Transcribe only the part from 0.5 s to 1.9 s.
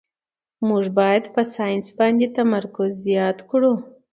موږ باید په ساینس